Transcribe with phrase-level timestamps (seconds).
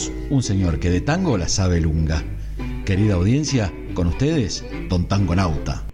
[0.00, 2.22] nosotros un señor que de tango la sabe lunga.
[2.86, 5.84] Querida audiencia, con ustedes, Don Tango Nauta.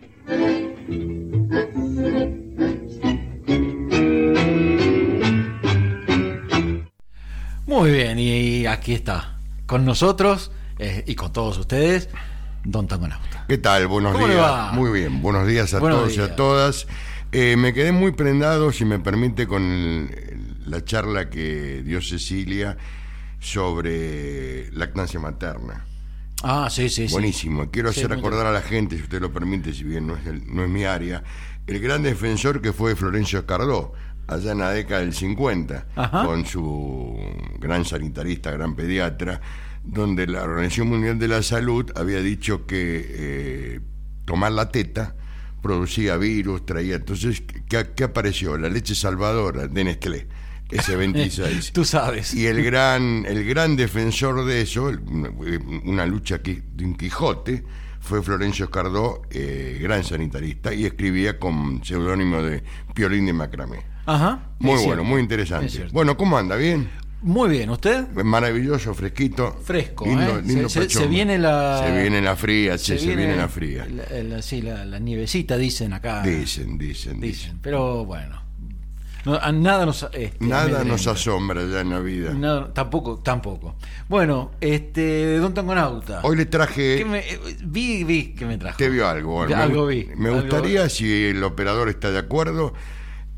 [7.67, 12.09] Muy bien, y aquí está, con nosotros eh, y con todos ustedes,
[12.65, 13.45] Don Tangonauta.
[13.49, 13.89] ¿Qué tal?
[13.89, 14.73] Buenos días.
[14.73, 16.87] Muy bien, buenos días a todos y a todas.
[17.33, 20.11] Eh, me quedé muy prendado, si me permite, con
[20.65, 22.77] la charla que dio Cecilia
[23.47, 25.87] sobre lactancia materna.
[26.43, 27.71] Ah, sí, sí, Buenísimo.
[27.71, 30.65] Quiero hacer recordar a la gente, si usted lo permite, si bien no es, no
[30.65, 31.23] es mi área,
[31.67, 33.93] el gran defensor que fue Florencio Cardó,
[34.27, 35.87] allá en la década del 50,
[36.25, 37.17] con su
[37.59, 39.41] gran sanitarista, gran pediatra,
[39.85, 43.81] donde la Organización Mundial de la Salud había dicho que eh,
[44.25, 45.15] tomar la teta
[45.63, 46.97] producía virus, traía.
[46.97, 48.59] Entonces, ¿qué, apareció?
[48.59, 50.27] La leche salvadora de Nestlé.
[50.71, 51.73] Ese 26.
[51.75, 52.35] Tú sabes.
[52.35, 54.91] Y el gran, el gran defensor de eso,
[55.85, 57.65] una lucha de un Quijote,
[58.01, 62.63] fue Florencio Cardó, eh, gran sanitarista, y escribía con seudónimo de
[62.95, 63.79] Piolín de Macramé.
[64.07, 64.51] Ajá.
[64.61, 65.89] Muy bueno, muy interesante.
[65.93, 66.57] Bueno, ¿cómo anda?
[66.57, 66.89] ¿Bien?
[67.23, 68.07] Muy bien, ¿usted?
[68.13, 69.59] Maravilloso, fresquito.
[69.65, 70.69] Fresco, ¿eh?
[70.69, 71.83] se, viene la...
[71.85, 73.87] Se viene la fría, se, se viene, la fría.
[74.23, 76.23] La, sí, la, nievecita, dicen acá.
[76.23, 77.59] Dicen, dicen, dicen.
[77.61, 78.41] Pero bueno,
[79.53, 80.07] nada nos...
[80.13, 82.71] Este, nada nos asombra ya en la vida.
[82.73, 83.77] tampoco, tampoco.
[84.09, 86.21] Bueno, este, Don Tangonauta.
[86.23, 87.01] Hoy le traje...
[87.01, 88.79] Eh, vi, vi que me trajo.
[88.79, 89.43] Te vio algo.
[89.43, 90.09] algo vi.
[90.17, 92.73] Me gustaría, si el operador está de acuerdo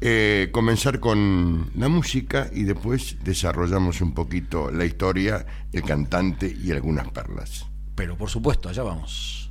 [0.00, 6.70] eh, comenzar con la música y después desarrollamos un poquito la historia, el cantante y
[6.70, 7.66] algunas perlas.
[7.96, 9.50] Pero por supuesto, allá vamos.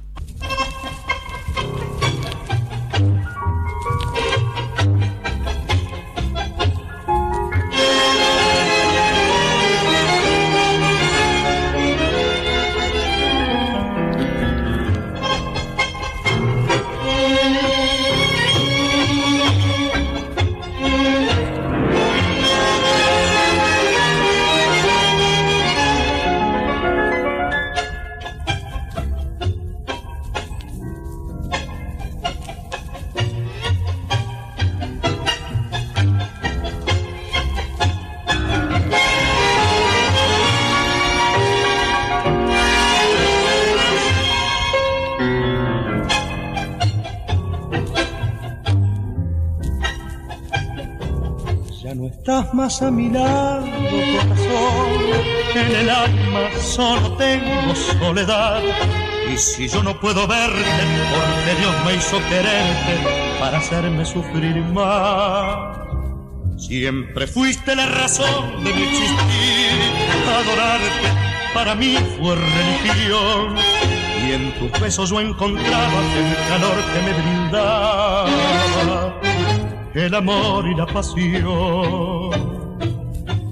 [52.54, 54.98] Más a mi lado, corazón.
[55.56, 58.62] En el alma solo tengo soledad.
[59.34, 60.62] Y si yo no puedo verte,
[61.14, 65.78] porque Dios me hizo quererte para hacerme sufrir más.
[66.58, 69.72] Siempre fuiste la razón de mi existir,
[70.28, 73.56] adorarte para mí fue religión.
[74.28, 78.67] Y en tus besos yo encontraba el calor que me brindaba
[79.98, 82.30] el amor y la pasión.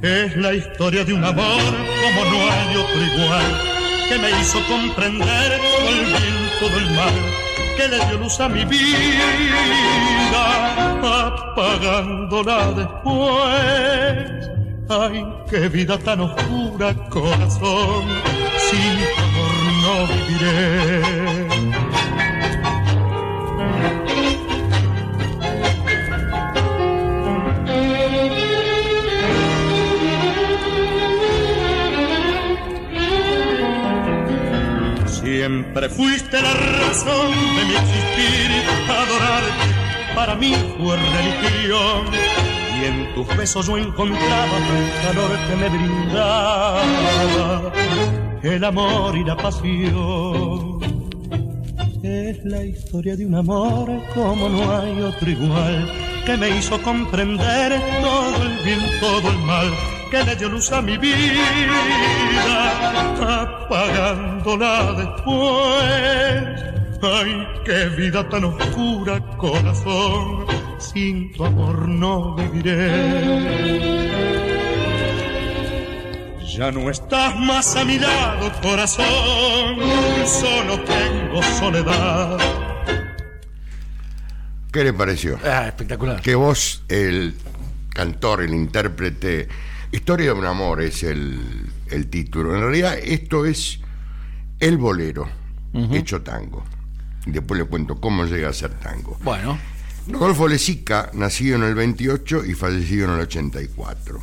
[0.01, 1.61] Es la historia de un amor
[2.03, 3.61] como no hay otro igual,
[4.07, 7.13] que me hizo comprender todo el bien, todo el mal,
[7.75, 9.25] que le dio luz a mi vida,
[11.25, 14.51] apagándola después.
[14.87, 18.05] Ay, qué vida tan oscura, corazón,
[18.69, 21.54] sin amor no viviré.
[35.65, 38.51] Siempre fuiste la razón de mi existir,
[38.87, 42.05] adorarte para mí fue religión.
[42.79, 46.83] Y en tus besos yo encontraba el calor que me brindaba,
[48.43, 50.79] el amor y la pasión.
[52.03, 55.91] Es la historia de un amor como no hay otro igual,
[56.25, 60.81] que me hizo comprender todo el bien, todo el mal que le dio luz a
[60.81, 61.43] mi vida,
[63.41, 66.63] apagándola después.
[67.01, 70.45] Ay, qué vida tan oscura, corazón,
[70.79, 72.89] sin tu amor no viviré.
[76.55, 79.75] Ya no estás más a mi lado, corazón,
[80.25, 82.37] solo tengo soledad.
[84.71, 85.37] ¿Qué le pareció?
[85.43, 86.21] Ah, espectacular.
[86.21, 87.35] Que vos, el
[87.93, 89.49] cantor, el intérprete,
[89.91, 91.69] Historia de un amor es el,
[92.09, 92.55] título.
[92.55, 93.79] En realidad esto es
[94.59, 95.27] el bolero
[95.91, 96.63] hecho tango.
[97.25, 99.17] Después le cuento cómo llega a ser tango.
[99.23, 99.57] Bueno.
[100.07, 104.19] Rodolfo Lezica, nacido en el 28 y fallecido en el 84.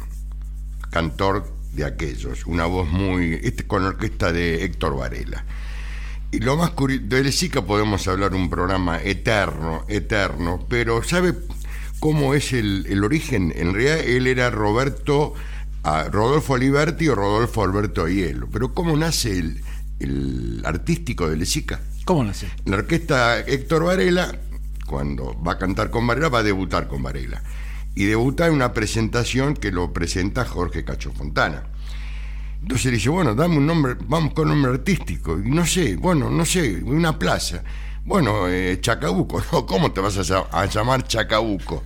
[0.90, 3.34] Cantor de aquellos, una voz muy.
[3.42, 5.44] Este, con orquesta de Héctor Varela.
[6.30, 11.34] Y lo más curioso, de Lesica podemos hablar un programa eterno, eterno, pero ¿sabe
[12.00, 13.52] cómo es el, origen?
[13.54, 15.34] En realidad él era Roberto,
[15.82, 18.48] ah, Rodolfo Aliberti o Rodolfo Alberto Hielo.
[18.50, 19.62] Pero ¿cómo nace el,
[20.00, 21.80] el artístico de Lesica?
[22.04, 22.48] ¿Cómo nace?
[22.64, 24.34] La orquesta Héctor Varela,
[24.86, 27.42] cuando va a cantar con Varela, va a debutar con Varela.
[27.94, 31.64] Y debuta en una presentación que lo presenta Jorge Cacho Fontana.
[32.62, 35.38] Entonces le dice, bueno, dame un nombre, vamos con un nombre artístico.
[35.38, 37.62] Y no sé, bueno, no sé, una plaza.
[38.04, 41.82] Bueno, eh, Chacabuco, ¿cómo te vas a, llamar Chacabuco?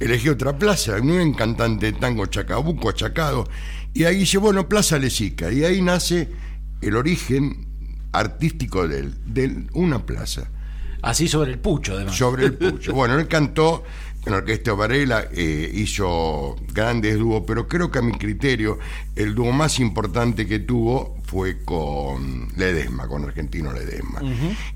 [0.00, 3.48] Elegí otra plaza, un cantante de tango Chacabuco, achacado.
[3.92, 5.52] Y ahí dice, bueno, Plaza Lesica.
[5.52, 6.28] Y ahí nace
[6.80, 7.66] el origen
[8.12, 10.50] artístico de él, de una plaza.
[11.02, 12.16] Así sobre el pucho, además.
[12.16, 12.92] Sobre el pucho.
[12.92, 13.84] Bueno, él cantó
[14.24, 18.78] en la Orquesta Varela, eh, hizo grandes dúos, pero creo que a mi criterio
[19.14, 24.22] el dúo más importante que tuvo fue con Ledesma, con Argentino Ledesma.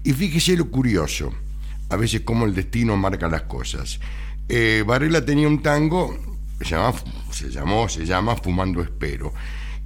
[0.04, 1.32] Y fíjese lo curioso,
[1.88, 3.98] a veces cómo el destino marca las cosas.
[4.48, 6.16] Eh, Varela tenía un tango,
[6.60, 6.76] se,
[7.32, 9.32] se llamó, se llama Fumando Espero.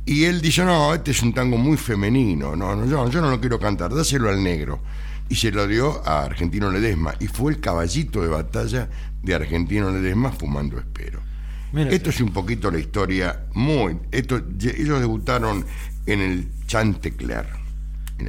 [0.04, 3.30] Y él dice, no, este es un tango muy femenino, no, no yo, yo no
[3.30, 4.80] lo quiero cantar, dáselo al negro
[5.32, 8.90] y se lo dio a Argentino Ledesma y fue el caballito de batalla
[9.22, 11.20] de Argentino Ledesma fumando espero.
[11.74, 13.98] esto es un poquito la historia muy...
[14.10, 15.64] Esto, ellos debutaron
[16.04, 17.46] en el Chantecler,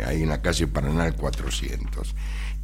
[0.06, 2.16] ahí en la calle Paraná 400.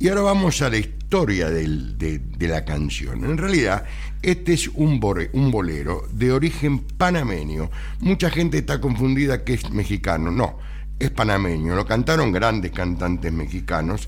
[0.02, 3.26] Y ahora vamos a la historia de, la canción.
[3.26, 3.84] En realidad,
[4.22, 7.70] este es un, bolero de origen panameño.
[8.00, 10.32] Mucha gente está confundida que es mexicano.
[10.32, 10.58] No,
[10.98, 11.76] es panameño.
[11.76, 14.08] Lo cantaron grandes cantantes mexicanos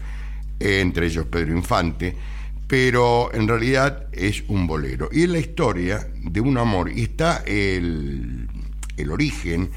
[0.61, 2.15] entre ellos Pedro Infante,
[2.67, 5.09] pero en realidad es un bolero.
[5.11, 8.47] Y es la historia de un amor, y está el,
[8.95, 9.71] el origen,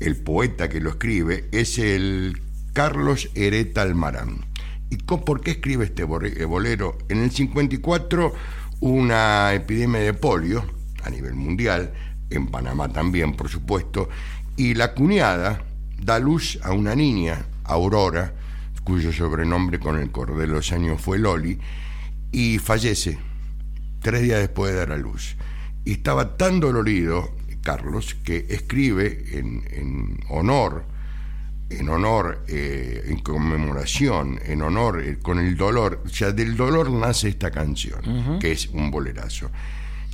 [0.00, 2.40] el poeta que lo escribe, es el
[2.72, 4.49] Carlos Hereta Almarán.
[4.90, 6.98] ¿Y por qué escribe este eh, bolero?
[7.08, 8.32] En el 54
[8.80, 10.64] una epidemia de polio
[11.02, 11.92] a nivel mundial,
[12.30, 14.08] en Panamá también, por supuesto,
[14.56, 15.62] y la cuñada
[16.02, 18.34] da luz a una niña, Aurora,
[18.84, 21.58] cuyo sobrenombre con el correr de los años fue Loli,
[22.32, 23.18] y fallece
[24.00, 25.36] tres días después de dar a luz.
[25.84, 30.84] Y estaba tan dolorido, Carlos, que escribe en, honor,
[31.70, 36.90] en honor, eh, en conmemoración, en honor, eh, con el dolor, o sea, del dolor
[36.90, 39.50] nace esta canción, que es un bolerazo.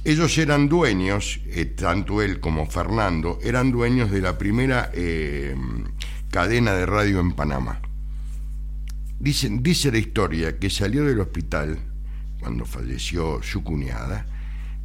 [0.05, 4.93] Ellos eran dueños, eh, tanto él como Fernando, eran dueños de la primera
[6.31, 7.81] cadena de radio en Panamá
[9.19, 11.79] dice la historia que salió del hospital
[12.41, 14.27] cuando falleció su cuñada,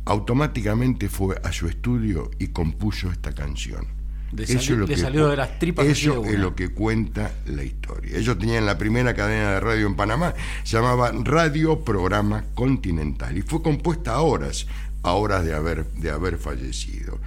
[0.05, 4.00] automáticamente fue a su estudio y compuso esta canción.
[4.37, 8.17] Eso es lo que, salió de las tripas Eso es lo que cuenta la historia.
[8.17, 10.33] Ellos tenían la primera cadena de radio en Panamá,
[10.63, 14.67] se llamaba Radio Programa Continental, y fue compuesta a horas,
[15.03, 17.19] a horas de haber, de haber fallecido.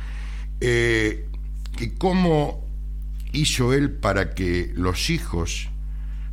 [0.61, 1.27] Eh,
[1.79, 2.65] ¿Y cómo
[3.33, 5.69] hizo él para que los hijos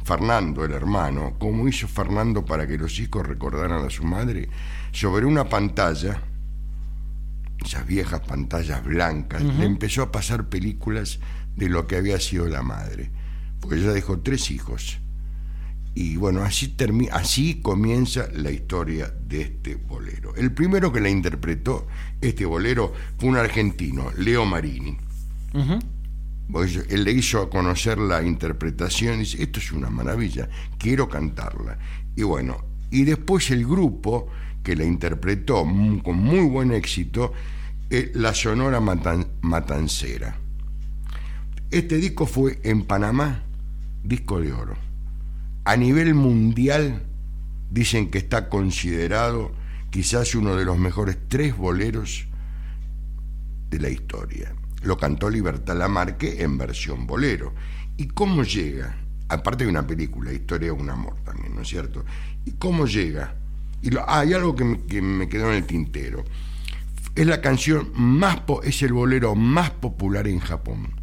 [0.03, 4.49] Fernando, el hermano, cómo hizo Fernando para que los hijos recordaran a su madre,
[4.91, 6.21] sobre una pantalla,
[7.63, 11.19] esas viejas pantallas blancas, le empezó a pasar películas
[11.55, 13.11] de lo que había sido la madre,
[13.59, 14.99] porque ella dejó tres hijos.
[15.93, 16.75] Y bueno, así,
[17.11, 20.33] así comienza la historia de este bolero.
[20.35, 21.87] El primero que la interpretó,
[22.21, 24.97] este bolero, fue un argentino, Leo Marini
[26.89, 31.77] él le hizo conocer la interpretación y dice, esto es una maravilla, quiero cantarla.
[32.15, 32.57] Y bueno,
[32.89, 34.27] y después el grupo
[34.63, 35.63] que la interpretó
[36.03, 37.33] con muy buen éxito,
[37.89, 40.37] eh, la Sonora Matancera.
[41.69, 43.43] Este disco fue en Panamá,
[44.03, 44.75] disco de oro.
[45.65, 47.03] A nivel mundial
[47.69, 49.51] dicen que está considerado
[49.89, 52.27] quizás uno de los mejores tres boleros
[53.69, 54.53] de la historia
[54.83, 57.53] lo cantó Libertad Lamarque en versión bolero.
[57.97, 58.95] ¿Y cómo llega?
[59.29, 62.03] Aparte de una película, Historia de un amor también, ¿no es cierto?
[62.45, 63.35] ¿Y cómo llega?
[63.81, 66.23] Y ah, hay algo que me, quedó en el tintero.
[67.15, 70.93] Es la canción más, es el bolero más popular en Japón.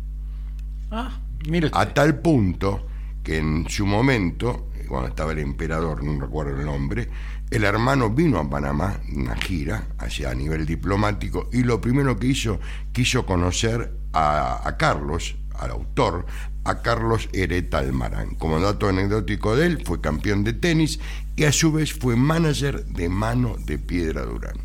[0.90, 2.86] Ah, mire A tal punto
[3.22, 7.10] que en su momento, cuando estaba el emperador, no recuerdo el nombre,
[7.50, 12.28] el hermano vino a Panamá, una gira, hacia a nivel diplomático, y lo primero que
[12.28, 12.60] hizo,
[12.92, 16.26] quiso conocer a, Carlos, al autor,
[16.68, 18.34] a Carlos Hereta Almarán.
[18.34, 21.00] Como dato anecdótico de él, fue campeón de tenis
[21.34, 24.58] y a su vez fue manager de mano de Piedra Durán.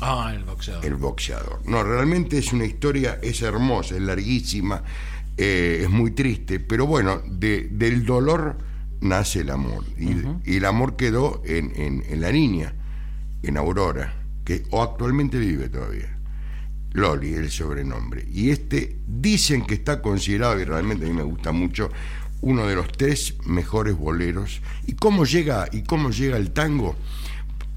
[0.00, 0.84] Ah, el boxeador.
[0.84, 1.60] El boxeador.
[1.64, 4.82] No, realmente es una historia, es hermosa, es larguísima,
[5.38, 8.58] eh, es muy triste, pero bueno, de, del dolor
[9.00, 9.84] nace el amor.
[9.96, 12.74] Y, el amor quedó en, en, la niña,
[13.42, 14.14] en Aurora,
[14.44, 16.17] que o actualmente vive todavía.
[16.92, 18.26] Loli, el sobrenombre.
[18.32, 21.90] Y este dicen que está considerado, y realmente a mí me gusta mucho,
[22.40, 24.60] uno de los tres mejores boleros.
[24.86, 26.96] ¿Y cómo llega, y cómo llega el tango?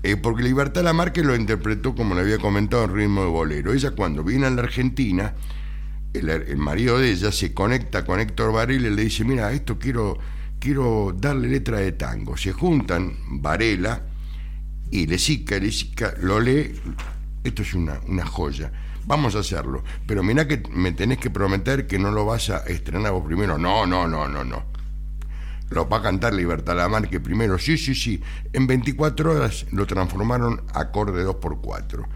[0.03, 3.73] Eh, porque Libertad Lamarque lo interpretó, como le había comentado, en ritmo de bolero.
[3.73, 5.35] Ella cuando viene a la Argentina,
[6.13, 10.17] el, marido de ella se conecta con Héctor Varela y le dice, mira, esto quiero,
[10.59, 12.35] quiero darle letra de tango.
[12.35, 14.01] Se juntan Varela
[14.89, 16.73] y Lesica, Lesica lo lee,
[17.43, 18.71] esto es una, una joya.
[19.05, 22.59] Vamos a hacerlo, pero mira que me tenés que prometer que no lo vas a
[22.67, 23.57] estrenar vos primero.
[23.57, 24.71] No, no, no, no, no
[25.71, 28.21] lo va a cantar Libertad Lamarque primero, sí, sí, sí.
[28.51, 32.07] En 24 horas lo transformaron acorde 2x4.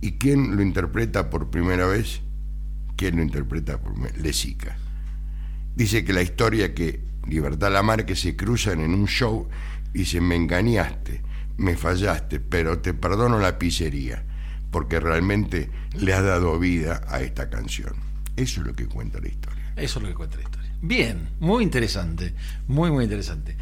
[0.00, 2.22] ¿Y quién lo interpreta por primera vez?
[2.96, 4.78] ¿Quién lo interpreta por primera Lesica.
[5.74, 9.46] Dice que la historia que Libertad Lamarque se cruzan en un show
[9.92, 11.22] y dice, me engañaste,
[11.58, 14.24] me fallaste, pero te perdono la pizzería,
[14.76, 17.94] porque realmente le has dado vida a esta canción.
[18.36, 19.72] Eso es lo que cuenta la historia.
[19.74, 20.70] Eso es lo que cuenta la historia.
[20.82, 22.34] Bien, muy interesante,
[22.68, 23.56] muy, muy interesante.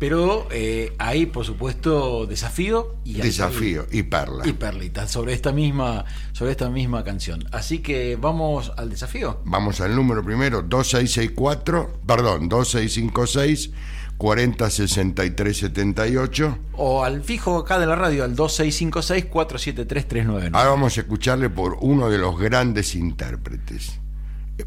[0.00, 6.04] Pero eh, hay, por supuesto, desafío y desafío y perla y perlita sobre esta misma
[6.32, 7.44] sobre esta misma canción.
[7.52, 9.40] Así que vamos al desafío.
[9.44, 13.70] Vamos al número primero 2664, perdón, 2656
[14.18, 20.50] 406378 o al fijo acá de la radio al 2656 473399.
[20.52, 24.00] Ahora vamos a escucharle por uno de los grandes intérpretes.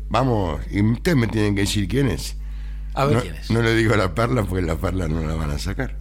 [0.09, 2.37] Vamos, y ustedes me tienen que decir quién es.
[2.93, 3.51] A ver no, quién es.
[3.51, 6.00] No le digo a la perla porque la perla no la van a sacar.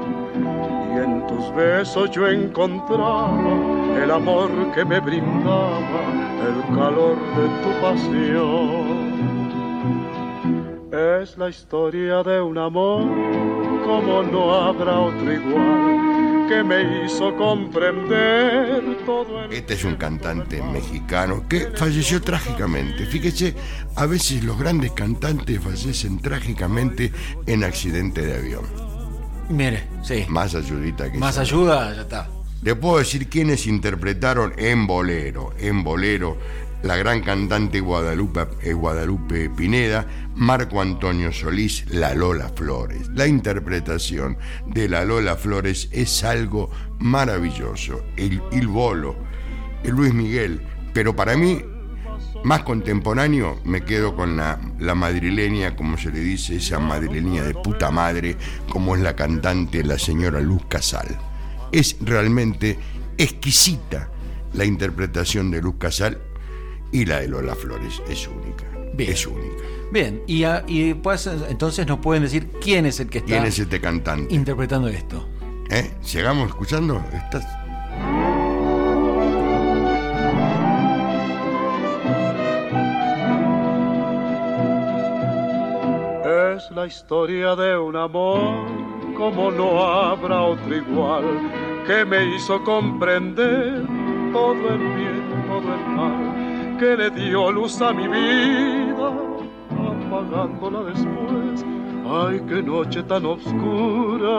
[1.41, 3.33] tus besos yo encontraba
[4.01, 6.03] el amor que me brindaba
[6.47, 9.11] el calor de tu pasión.
[10.91, 13.03] Es la historia de un amor
[13.85, 20.61] como no habrá otro igual que me hizo comprender todo el Este es un cantante
[20.61, 23.05] mexicano que falleció trágicamente.
[23.05, 23.55] Fíjese,
[23.95, 27.11] a veces los grandes cantantes fallecen trágicamente
[27.47, 28.90] en accidente de avión.
[29.51, 30.25] Mire, sí.
[30.29, 32.29] Más ayudita que Más ayuda, ya está.
[32.61, 36.37] Le puedo decir quiénes interpretaron en bolero, en bolero,
[36.83, 40.05] la gran cantante Guadalupe, eh, Guadalupe Pineda,
[40.35, 43.09] Marco Antonio Solís, La Lola Flores.
[43.13, 48.03] La interpretación de La Lola Flores es algo maravilloso.
[48.15, 49.15] El, el bolo,
[49.83, 50.61] el Luis Miguel,
[50.93, 51.63] pero para mí
[52.43, 54.59] más contemporáneo me quedo con la,
[54.95, 58.35] madrileña, como se le dice, esa madrileña de puta madre,
[58.69, 61.07] como es la cantante la señora Luz Casal.
[61.71, 62.77] Es realmente
[63.17, 64.09] exquisita
[64.53, 66.19] la interpretación de Luz Casal
[66.91, 68.65] y la de Lola Flores, es única.
[68.93, 69.11] Bien.
[69.11, 69.63] Es única.
[69.91, 73.59] Bien, y, y pues, entonces nos pueden decir quién es el que está ¿Quién es
[73.59, 74.33] este cantante?
[74.33, 75.27] interpretando esto.
[75.69, 75.91] ¿Eh?
[76.11, 77.03] ¿Llegamos escuchando?
[77.13, 77.45] ¿Estás?
[86.81, 88.65] La historia de un amor
[89.15, 91.23] como no habrá otro igual
[91.85, 93.85] que me hizo comprender
[94.33, 99.13] todo el bien, todo el mal que le dio luz a mi vida,
[99.91, 101.63] apagándola después.
[102.09, 104.35] Ay, qué noche tan oscura.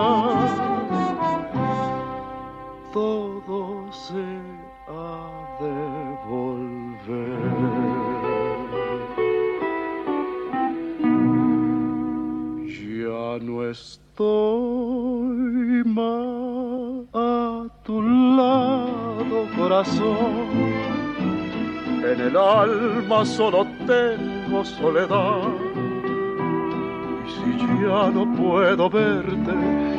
[2.93, 4.25] Todo se
[4.89, 5.92] ha de
[13.73, 14.23] estoy
[15.85, 20.51] más a tu lado, corazón.
[22.05, 25.49] En el alma solo tengo soledad.
[27.27, 29.55] Y si ya no puedo verte,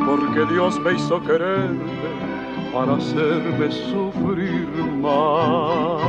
[0.05, 2.11] porque Dios me hizo quererte
[2.71, 4.67] para hacerme sufrir
[5.01, 6.03] más.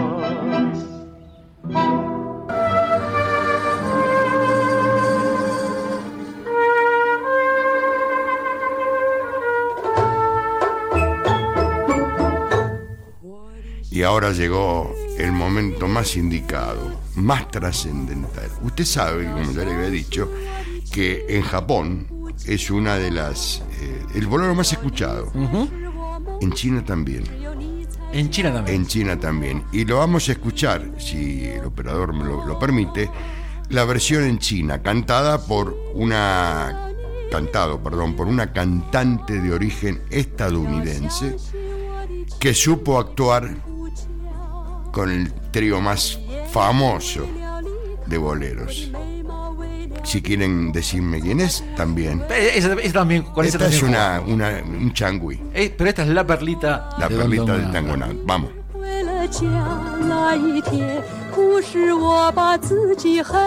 [13.91, 18.50] Y ahora llegó el momento más indicado, más trascendental.
[18.62, 20.31] Usted sabe, como ya le había dicho,
[20.93, 22.07] que en Japón
[22.47, 23.62] es una de las.
[23.81, 25.33] Eh, el bolero más escuchado.
[26.41, 27.25] En China también.
[28.12, 28.81] En China también.
[28.81, 29.64] En China también.
[29.73, 33.11] Y lo vamos a escuchar, si el operador me lo, lo permite,
[33.71, 36.91] la versión en China, cantada por una.
[37.31, 41.37] cantado, perdón, por una cantante de origen estadounidense
[42.38, 43.57] que supo actuar
[44.94, 46.20] con el trío más
[46.51, 47.25] famoso
[48.06, 48.91] de boleros.
[50.03, 52.24] Si quieren decirme quién es, también.
[52.29, 54.34] Eh, esa- esa también, con esa Esta es también una, jugamos.
[54.34, 56.89] una- un changui, Eh, pero esta es la perlita.
[56.98, 57.72] la de Don perlita Don del Don.
[57.74, 58.10] tango now.
[58.25, 58.50] Vamos.
[58.74, 59.46] 为了家
[60.08, 61.03] 那一天，
[61.36, 63.38] 不是我把自己恨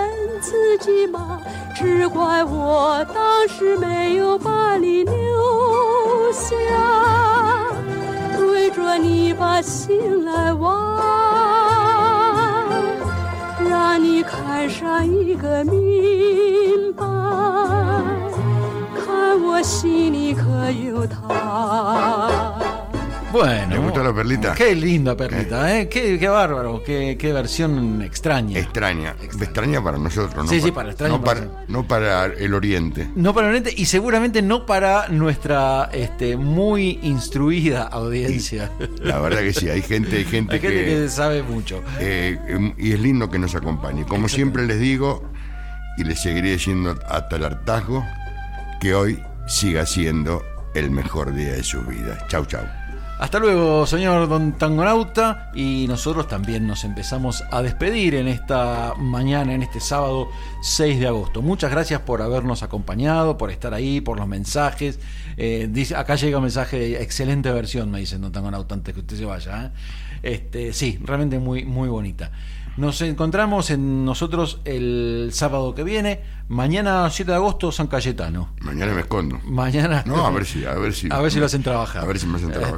[0.40, 1.40] 自己吗？
[1.74, 5.12] 只怪我当时没有把你留
[6.32, 6.54] 下，
[8.36, 11.25] 对着你把心来挖，
[13.89, 17.05] 让你看上一个明白，
[18.93, 22.29] 看我心里可有他。
[23.31, 23.86] Bueno.
[24.07, 24.53] ¿Le gustó la perlita?
[24.55, 25.89] Qué linda perlita, ¿eh?
[25.89, 28.59] Qué, qué bárbaro, qué, qué versión extraña.
[28.59, 29.15] Extraña.
[29.21, 30.49] Extraña para nosotros, ¿no?
[30.49, 33.09] Sí, sí, para extraña no para para, no para el oriente.
[33.15, 38.71] No para Oriente y seguramente no para nuestra este, muy instruida audiencia.
[39.01, 41.81] La verdad que sí, hay gente, hay gente, Hay gente que, que sabe mucho.
[41.99, 44.05] eh, em, y es lindo que nos acompañe.
[44.05, 45.23] Como siempre les digo,
[45.97, 48.03] y les seguiré diciendo hasta el hartazgo,
[48.79, 50.43] que hoy siga siendo
[50.75, 52.27] el mejor día de sus vidas.
[52.27, 52.65] Chau, chau.
[53.19, 55.51] Hasta luego, señor Don Tangonauta.
[55.55, 60.29] Y nosotros también nos empezamos a despedir en esta mañana, en este sábado
[60.61, 61.41] 6 de agosto.
[61.41, 64.99] Muchas gracias por habernos acompañado, por estar ahí, por los mensajes.
[65.35, 68.99] Eh, dice, acá llega un mensaje de excelente versión, me dicen Don Tangonauta, antes que
[68.99, 69.65] usted se vaya.
[69.65, 69.71] ¿eh?
[70.21, 72.31] Este, sí, realmente muy, muy bonita.
[72.77, 76.21] Nos encontramos en nosotros el sábado que viene.
[76.47, 78.49] Mañana 7 de agosto, San Cayetano.
[78.61, 79.39] Mañana me escondo.
[79.45, 80.03] Mañana.
[80.05, 81.09] No, a ver si, a ver si.
[81.11, 82.03] A ver si lo hacen trabajar.
[82.03, 82.75] A ver si me hacen trabajar.